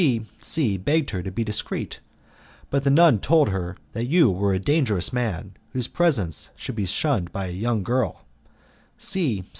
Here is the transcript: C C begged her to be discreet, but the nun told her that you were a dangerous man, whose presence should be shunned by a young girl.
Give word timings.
C 0.01 0.25
C 0.39 0.77
begged 0.77 1.11
her 1.11 1.21
to 1.21 1.29
be 1.29 1.43
discreet, 1.43 1.99
but 2.71 2.83
the 2.83 2.89
nun 2.89 3.19
told 3.19 3.49
her 3.49 3.77
that 3.91 4.07
you 4.07 4.31
were 4.31 4.51
a 4.51 4.57
dangerous 4.57 5.13
man, 5.13 5.53
whose 5.73 5.87
presence 5.87 6.49
should 6.55 6.75
be 6.75 6.87
shunned 6.87 7.31
by 7.31 7.45
a 7.45 7.51
young 7.51 7.83
girl. 7.83 8.25